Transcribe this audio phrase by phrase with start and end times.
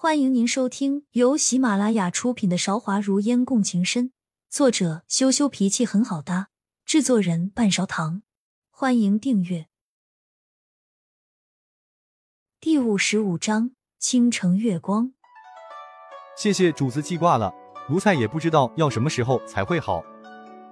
[0.00, 4.10] 欢迎您收听由喜马拉雅出品的《韶华如烟共情深》，
[4.48, 6.50] 作者羞羞脾气很好搭，
[6.84, 8.22] 制作人半勺糖。
[8.70, 9.66] 欢迎订阅。
[12.60, 15.14] 第五十五章：倾城月光。
[16.36, 17.52] 谢谢主子记挂了，
[17.90, 20.04] 奴才也不知道要什么时候才会好。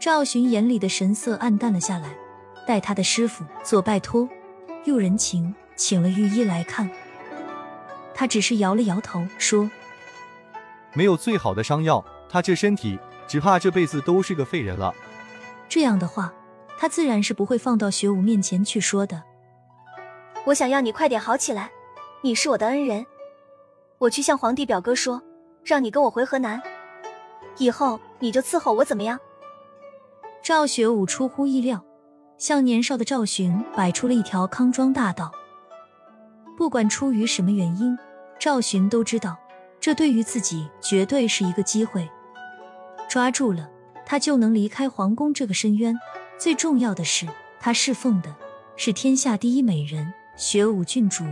[0.00, 2.16] 赵寻眼里的神色暗淡了下来，
[2.66, 4.26] 待他的师傅做拜托，
[4.86, 6.90] 又人情请了御医来看。
[8.20, 9.70] 他只是摇了摇头，说
[10.92, 14.94] ：“没有最好的伤药，他这身体只怕这辈子都是个废人了。”
[15.70, 16.30] 这样的话，
[16.76, 19.22] 他自然是不会放到学武面前去说的。
[20.44, 21.70] 我想要你快点好起来，
[22.20, 23.06] 你是我的恩人，
[23.96, 25.22] 我去向皇帝表哥说，
[25.64, 26.62] 让你跟我回河南，
[27.56, 29.18] 以后你就伺候我，怎么样？
[30.42, 31.82] 赵学武出乎意料，
[32.36, 35.32] 向年少的赵寻摆出了一条康庄大道。
[36.58, 37.96] 不管出于什么原因。
[38.40, 39.38] 赵寻都知道，
[39.78, 42.08] 这对于自己绝对是一个机会，
[43.06, 43.68] 抓住了
[44.06, 45.94] 他就能离开皇宫这个深渊。
[46.38, 47.26] 最重要的是，
[47.60, 48.34] 他侍奉的
[48.76, 51.22] 是天下第一美人雪舞郡主，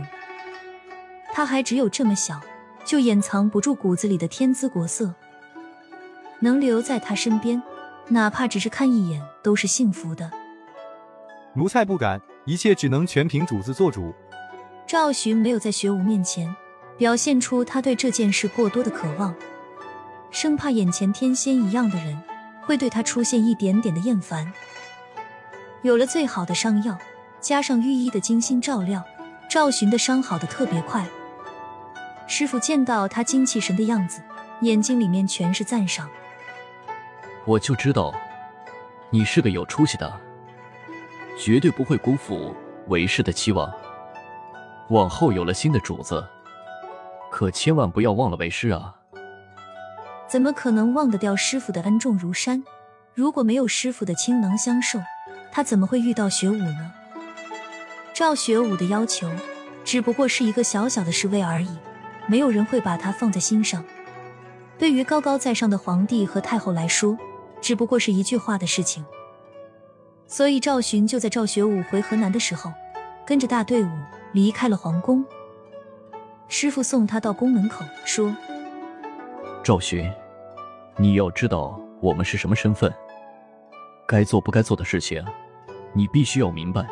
[1.33, 2.39] 他还只有这么小，
[2.85, 5.15] 就掩藏不住骨子里的天姿国色。
[6.41, 7.59] 能留在他身边，
[8.09, 10.29] 哪怕只是看一眼，都是幸福的。
[11.55, 14.13] 奴才不敢，一切只能全凭主子做主。
[14.85, 16.55] 赵寻没有在学武面前。
[16.99, 19.33] 表现出他对这件事过多的渴望，
[20.31, 22.21] 生怕眼前天仙一样的人
[22.61, 24.51] 会对他出现一点点的厌烦。
[25.81, 26.97] 有了最好的伤药，
[27.39, 29.01] 加上御医的精心照料，
[29.49, 31.07] 赵寻的伤好的特别快。
[32.27, 34.21] 师傅见到他精气神的样子，
[34.59, 36.09] 眼睛里面全是赞赏。
[37.45, 38.13] 我就知道，
[39.09, 40.19] 你是个有出息的，
[41.37, 42.53] 绝对不会辜负
[42.89, 43.71] 为师的期望。
[44.89, 46.21] 往后有了新的主子。
[47.39, 48.93] 可千万不要忘了为师啊！
[50.27, 52.61] 怎么可能忘得掉师傅的恩重如山？
[53.13, 54.99] 如果没有师傅的倾囊相授，
[55.49, 56.91] 他怎么会遇到学武呢？
[58.13, 59.31] 赵学武的要求
[59.85, 61.69] 只不过是一个小小的侍卫而已，
[62.27, 63.85] 没有人会把他放在心上。
[64.77, 67.17] 对于高高在上的皇帝和太后来说，
[67.61, 69.05] 只不过是一句话的事情。
[70.27, 72.69] 所以赵寻就在赵学武回河南的时候，
[73.25, 73.89] 跟着大队伍
[74.33, 75.25] 离开了皇宫。
[76.49, 78.35] 师傅送他到宫门口，说
[79.63, 80.11] ：“赵寻，
[80.97, 82.91] 你要知道我们是什么身份，
[84.07, 85.23] 该做不该做的事情，
[85.93, 86.87] 你必须要明白，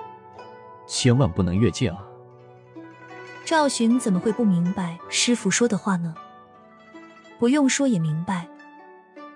[0.86, 1.98] 千万不能越界啊！”
[3.44, 6.14] 赵寻怎么会不明白师傅说的话呢？
[7.40, 8.48] 不用说也明白，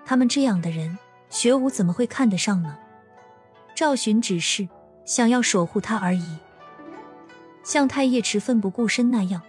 [0.06, 0.96] 他们这样的人，
[1.30, 2.78] 学武怎么会看得上呢？
[3.74, 4.68] 赵寻只是
[5.04, 6.38] 想要守护他而已，
[7.64, 9.42] 像太液池奋不顾身那样。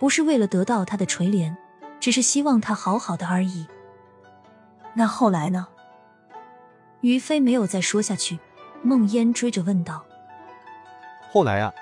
[0.00, 1.54] 不是为了得到他的垂怜，
[2.00, 3.66] 只是希望他好好的而已。
[4.94, 5.68] 那后来呢？
[7.02, 8.38] 于飞没有再说下去，
[8.82, 10.04] 梦烟追着问道
[11.30, 11.72] ：“后来啊？”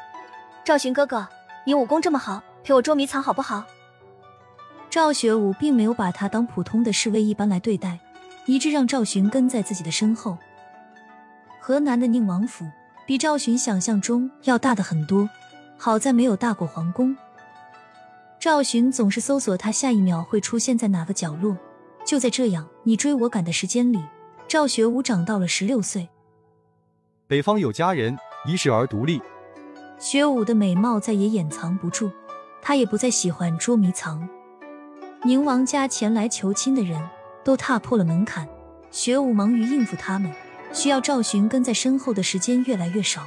[0.64, 1.26] 赵寻哥哥，
[1.64, 3.64] 你武功这么好，陪我捉迷藏好不好？
[4.90, 8.00] 赵学武并没有把他当普通的侍卫一般来对待，
[8.46, 10.36] 一致让赵寻跟在自己的身后。
[11.60, 12.66] 河南的宁王府
[13.06, 15.28] 比赵寻想象中要大的很多，
[15.76, 17.16] 好在没有大过皇宫。
[18.41, 21.56] 赵寻总是搜索他下一秒会出现在哪个角落。
[22.04, 24.00] 就在这样你追我赶的时间里，
[24.47, 26.09] 赵学武长到了十六岁。
[27.26, 28.16] 北方有佳人，
[28.47, 29.21] 一世而独立。
[29.99, 32.10] 学武的美貌再也掩藏不住，
[32.62, 34.26] 他也不再喜欢捉迷藏。
[35.25, 36.99] 宁王家前来求亲的人
[37.43, 38.49] 都踏破了门槛，
[38.93, 40.32] 学武忙于应付他们，
[40.72, 43.26] 需要赵寻跟在身后的时间越来越少。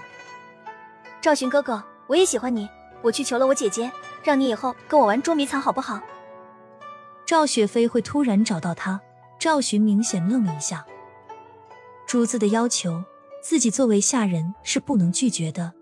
[1.20, 2.68] 赵寻哥哥，我也喜欢你，
[3.02, 3.92] 我去求了我姐姐。
[4.24, 6.00] 让你以后跟我玩捉迷藏好不好？
[7.26, 9.02] 赵雪飞会突然找到他，
[9.40, 10.86] 赵寻明显愣了一下。
[12.06, 13.04] 主子的要求，
[13.42, 15.74] 自己作为下人是不能拒绝的。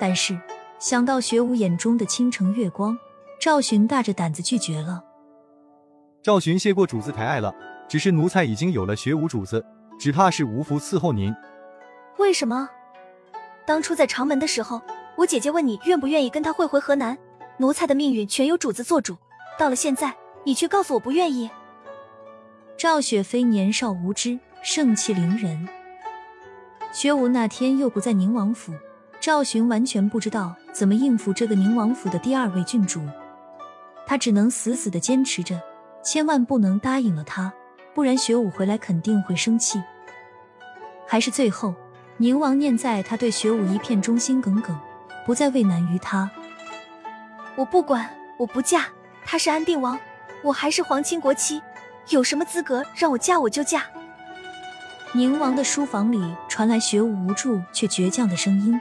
[0.00, 0.36] 但是
[0.80, 2.98] 想到雪舞眼中的倾城月光，
[3.40, 5.04] 赵寻大着胆子拒绝了。
[6.22, 7.54] 赵寻谢过主子抬爱了，
[7.88, 9.64] 只是奴才已经有了学武主子，
[9.96, 11.32] 只怕是无福伺候您。
[12.18, 12.68] 为什么？
[13.64, 14.80] 当初在长门的时候，
[15.16, 17.16] 我姐姐问你愿不愿意跟她会回河南。
[17.58, 19.16] 奴才的命运全由主子做主，
[19.56, 20.12] 到了现在，
[20.42, 21.48] 你却告诉我不愿意。
[22.76, 25.68] 赵雪飞年少无知，盛气凌人。
[26.92, 28.72] 学武那天又不在宁王府，
[29.20, 33.00] 赵寻完全不知道怎么应付这个宁王府的第二位郡主，
[34.04, 35.60] 他只能死死的坚持着，
[36.02, 37.52] 千万不能答应了他，
[37.94, 39.80] 不然学武回来肯定会生气。
[41.06, 41.72] 还是最后，
[42.16, 44.76] 宁王念在他对学武一片忠心耿耿，
[45.24, 46.30] 不再为难于他。
[47.56, 48.86] 我不管，我不嫁，
[49.24, 49.98] 他是安定王，
[50.42, 51.62] 我还是皇亲国戚，
[52.08, 53.84] 有什么资格让我嫁我就嫁？
[55.12, 58.80] 宁王的书房里传来学武无助却倔强的声音。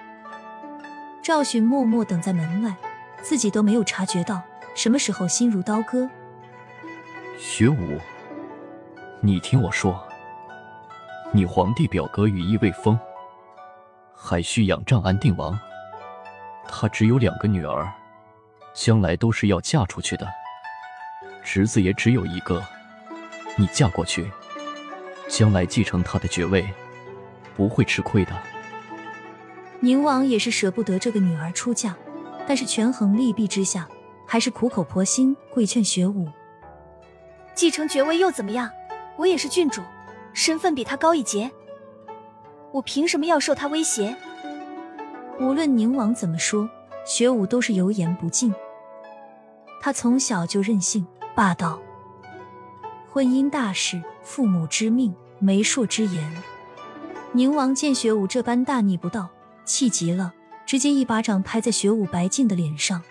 [1.22, 2.76] 赵寻默默等在门外，
[3.22, 4.42] 自己都没有察觉到
[4.74, 6.10] 什么时候心如刀割。
[7.38, 8.00] 学武，
[9.22, 10.04] 你听我说，
[11.32, 13.00] 你皇帝表哥羽翼未丰，
[14.16, 15.58] 还需仰仗安定王。
[16.68, 17.92] 他只有两个女儿，
[18.74, 20.28] 将来都是要嫁出去的，
[21.44, 22.64] 侄子也只有一个，
[23.56, 24.32] 你嫁过去。
[25.30, 26.68] 将来继承他的爵位，
[27.56, 28.32] 不会吃亏的。
[29.80, 31.96] 宁王也是舍不得这个女儿出嫁，
[32.46, 33.88] 但是权衡利弊之下，
[34.28, 36.28] 还是苦口婆心规劝学武
[37.56, 38.70] 继承爵位又怎么样？
[39.18, 39.82] 我也是郡主，
[40.34, 41.50] 身份比他高一截，
[42.72, 44.16] 我凭什么要受他威胁？
[45.40, 46.70] 无论宁王怎么说，
[47.06, 48.54] 学武都是油盐不进。
[49.82, 51.82] 他从小就任性霸道，
[53.10, 55.14] 婚姻大事，父母之命。
[55.40, 56.32] 媒妁之言，
[57.34, 59.28] 宁王见学武这般大逆不道，
[59.66, 60.34] 气急了，
[60.66, 63.02] 直接一巴掌拍在学武白净的脸上。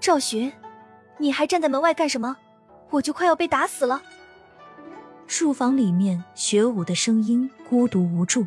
[0.00, 0.50] 赵寻，
[1.18, 2.38] 你还站在门外干什么？
[2.88, 4.00] 我就快要被打死了。
[5.26, 8.46] 书房里面，学武的声音孤独无助。